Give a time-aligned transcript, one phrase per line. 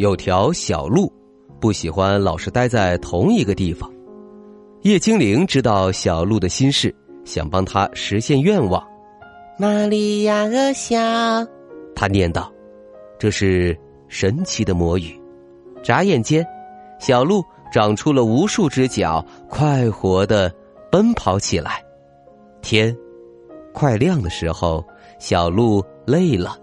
[0.00, 1.12] 有条小鹿，
[1.60, 3.92] 不喜欢老是待在同一个地方。
[4.80, 8.82] 叶精灵知道小鹿的心事，想帮他实现愿望。
[9.58, 10.96] 玛利亚鹅小，
[11.94, 12.50] 他念道
[13.20, 15.20] ：“这是神奇的魔语。”
[15.84, 16.42] 眨眼间，
[16.98, 20.50] 小鹿长出了无数只脚，快活的
[20.90, 21.84] 奔跑起来。
[22.62, 22.96] 天
[23.74, 24.82] 快亮的时候，
[25.18, 26.56] 小鹿累了，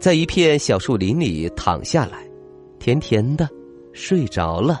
[0.00, 2.18] 在一片小树林里躺下来。
[2.82, 3.48] 甜甜的，
[3.92, 4.76] 睡着了。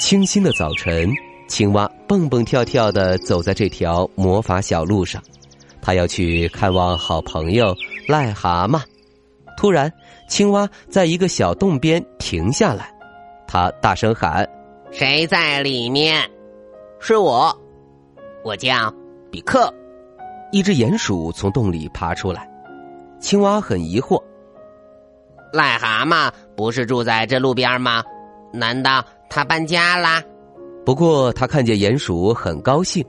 [0.00, 1.06] 清新的早晨，
[1.50, 5.22] 青蛙蹦蹦跳跳的走在这条魔法小路上，
[5.82, 7.74] 它要去看望好朋友
[8.08, 8.80] 癞蛤蟆。
[9.58, 9.92] 突然，
[10.30, 12.90] 青蛙在一个小洞边停下来，
[13.46, 14.48] 它大声喊
[14.90, 16.22] ：“谁在里面
[16.98, 17.54] ？”“是我，
[18.42, 18.90] 我叫
[19.30, 19.70] 比克。”
[20.52, 22.48] 一只鼹鼠从洞里爬出来，
[23.20, 24.18] 青蛙很疑惑。
[25.52, 28.02] 癞蛤蟆不是住在这路边吗？
[28.52, 30.22] 难道他搬家啦？
[30.84, 33.04] 不过他看见鼹鼠很高兴，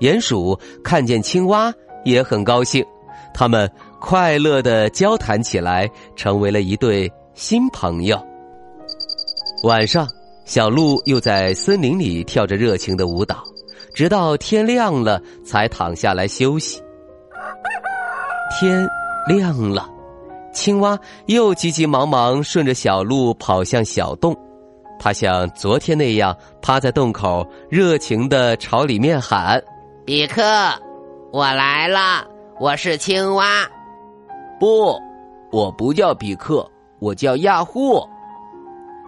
[0.00, 1.72] 鼹鼠看见青蛙
[2.04, 2.84] 也很高兴，
[3.32, 8.20] 他们快乐的交谈起来，成为了一对新朋友。
[9.62, 10.06] 晚上，
[10.44, 13.42] 小鹿又在森林里跳着热情的舞蹈，
[13.94, 16.82] 直到天亮了才躺下来休息。
[18.58, 18.86] 天
[19.26, 19.88] 亮了。
[20.52, 24.36] 青蛙又急急忙忙顺着小路跑向小洞，
[24.98, 29.62] 它像昨天那样趴在洞口，热情的朝里面喊
[30.04, 30.42] ：“比克，
[31.32, 32.26] 我来了，
[32.58, 33.68] 我是青蛙。
[34.58, 34.98] ”“不，
[35.52, 36.68] 我不叫比克，
[36.98, 38.04] 我叫亚户。”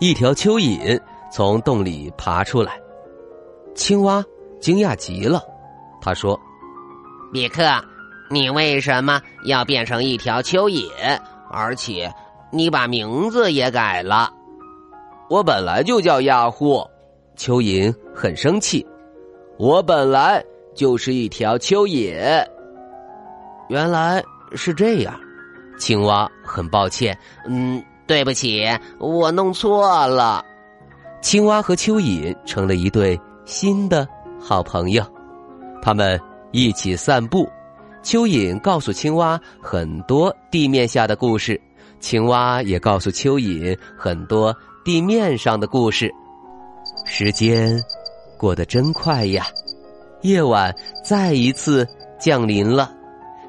[0.00, 0.98] 一条蚯蚓
[1.30, 2.72] 从洞里爬出来，
[3.74, 4.24] 青蛙
[4.60, 5.42] 惊讶极了，
[6.00, 6.38] 他说
[7.32, 7.62] ：“比克，
[8.30, 10.88] 你为什么要变成一条蚯蚓？”
[11.52, 12.10] 而且，
[12.50, 14.32] 你把名字也改了。
[15.28, 16.84] 我本来就叫亚护，
[17.36, 18.84] 蚯蚓很生气。
[19.58, 20.42] 我本来
[20.74, 22.44] 就是一条蚯蚓。
[23.68, 24.22] 原来
[24.54, 25.14] 是这样，
[25.78, 27.16] 青蛙很抱歉。
[27.46, 28.66] 嗯，对不起，
[28.98, 30.44] 我弄错了。
[31.20, 34.06] 青蛙和蚯蚓成了一对新的
[34.40, 35.04] 好朋友，
[35.80, 36.20] 他们
[36.50, 37.48] 一起散步。
[38.02, 41.60] 蚯蚓告诉青蛙很多地面下的故事，
[42.00, 44.54] 青蛙也告诉蚯蚓很多
[44.84, 46.12] 地面上的故事。
[47.04, 47.80] 时间
[48.36, 49.46] 过得真快呀！
[50.22, 50.74] 夜晚
[51.04, 51.86] 再一次
[52.18, 52.92] 降临了，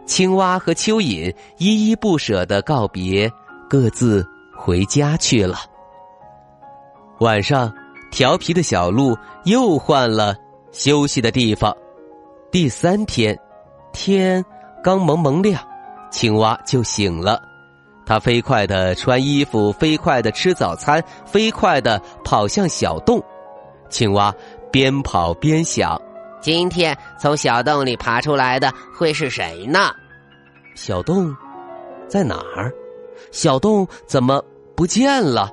[0.06, 3.32] 青蛙和蚯蚓依依不舍的告别，
[3.68, 4.26] 各自
[4.56, 5.58] 回家去了。
[7.20, 7.74] 晚上，
[8.12, 10.36] 调皮的小鹿又换了
[10.72, 11.76] 休息的地方。
[12.52, 13.36] 第三天。
[13.94, 14.44] 天
[14.84, 15.64] 刚蒙蒙亮，
[16.12, 17.42] 青蛙就醒了。
[18.06, 23.24] 它飞快的穿衣服，飞快的吃早餐，飞快的跑向小洞。
[23.90, 24.34] 青蛙
[24.72, 25.98] 边跑边想：
[26.42, 29.92] 今天从小洞里爬出来的会是谁呢？
[30.76, 31.34] 小洞
[32.10, 32.74] 在哪儿？
[33.32, 34.44] 小洞怎么
[34.76, 35.50] 不见了？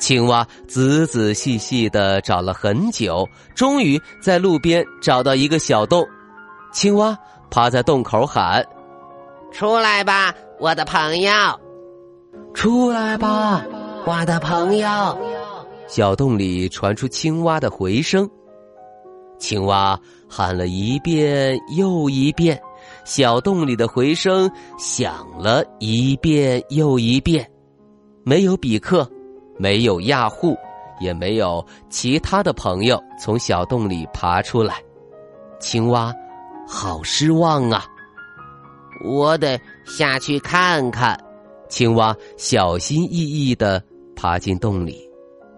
[0.00, 6.04] 青蛙仔仔细细的找了很久，终于在路边找到一个小洞。
[6.72, 7.16] 青蛙。
[7.54, 8.66] 趴在洞口喊
[9.52, 11.30] ：“出来吧，我的朋友！
[12.52, 13.64] 出来吧，
[14.04, 14.88] 我的朋友！”
[15.86, 18.28] 小洞里传出青蛙的回声。
[19.38, 19.96] 青蛙
[20.28, 22.60] 喊了一遍又一遍，
[23.04, 27.48] 小洞里的回声响了一遍又一遍。
[28.24, 29.08] 没有比克，
[29.58, 30.56] 没有亚护，
[30.98, 34.82] 也没有其他的朋友从小洞里爬出来。
[35.60, 36.12] 青蛙。
[36.66, 37.84] 好失望啊！
[39.04, 41.18] 我得下去看看。
[41.68, 43.82] 青蛙小心翼翼的
[44.14, 45.08] 爬进洞里，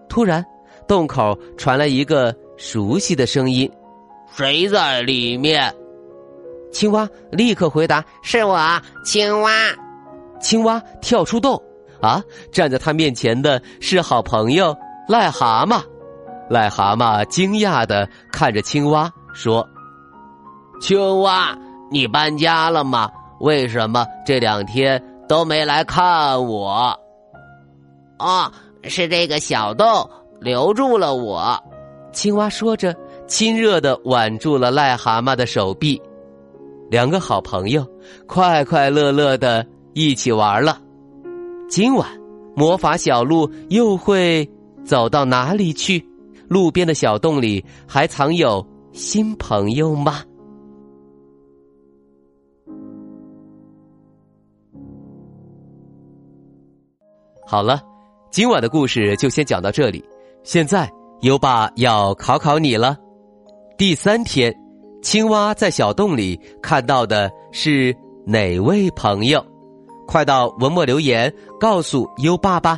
[0.09, 0.43] 突然，
[0.87, 3.69] 洞口传来一个熟悉的声音
[4.35, 5.73] ：“谁在里面？”
[6.73, 8.57] 青蛙立刻回答：“是我，
[9.05, 9.51] 青蛙。”
[10.41, 11.61] 青蛙跳出洞，
[12.01, 12.21] 啊！
[12.51, 14.75] 站在他面前的是好朋友
[15.07, 15.81] 癞蛤蟆。
[16.49, 19.67] 癞蛤蟆惊讶的看着青蛙，说。
[20.79, 21.57] 青蛙，
[21.91, 23.09] 你搬家了吗？
[23.39, 26.97] 为什么这两天都没来看我？
[28.19, 28.51] 哦，
[28.83, 30.09] 是这个小洞
[30.39, 31.61] 留住了我。
[32.11, 32.95] 青蛙说着，
[33.27, 36.01] 亲热的挽住了癞蛤蟆的手臂。
[36.89, 37.85] 两个好朋友
[38.25, 40.79] 快快乐乐的一起玩了。
[41.69, 42.07] 今晚，
[42.55, 44.49] 魔法小鹿又会
[44.85, 46.03] 走到哪里去？
[46.47, 50.21] 路边的小洞里还藏有新朋友吗？
[57.49, 57.79] 好了，
[58.29, 60.03] 今晚的故事就先讲到这里。
[60.43, 60.91] 现在，
[61.21, 62.97] 优爸要考考你了。
[63.77, 64.53] 第三天，
[65.01, 67.95] 青蛙在小洞里看到的是
[68.25, 69.41] 哪位朋友？
[70.05, 72.77] 快到文末留言告诉优爸吧。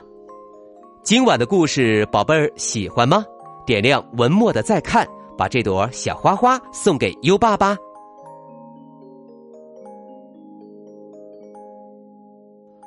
[1.04, 3.25] 今晚的故事，宝贝儿喜欢吗？
[3.66, 5.04] 点亮文末的再看，
[5.36, 7.75] 把这朵小花花送给优爸吧。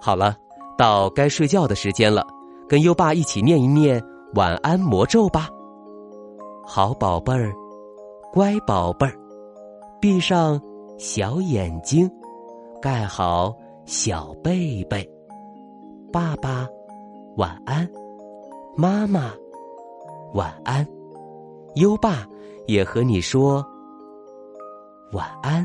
[0.00, 0.36] 好了，
[0.82, 2.26] 到该睡觉的时间了，
[2.68, 5.48] 跟优爸一起念一念晚安魔咒吧。
[6.66, 7.52] 好宝贝儿，
[8.32, 9.14] 乖宝贝儿，
[10.00, 10.60] 闭上
[10.98, 12.10] 小眼睛，
[12.80, 13.54] 盖好
[13.86, 15.08] 小被被。
[16.12, 16.66] 爸爸，
[17.36, 17.86] 晚安；
[18.76, 19.30] 妈妈。
[20.34, 20.84] 晚安，
[21.76, 22.26] 优爸
[22.66, 23.64] 也和你说
[25.12, 25.64] 晚安，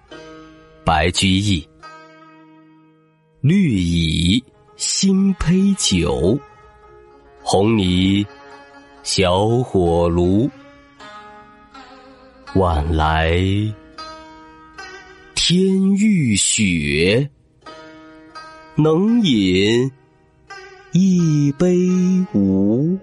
[0.91, 1.65] 白居易。
[3.39, 4.43] 绿蚁
[4.75, 6.37] 新醅酒，
[7.41, 8.27] 红泥
[9.01, 10.49] 小火炉。
[12.55, 13.39] 晚来。
[15.33, 17.29] 天欲雪，
[18.75, 19.89] 能饮
[20.91, 21.73] 一杯
[22.33, 22.99] 无？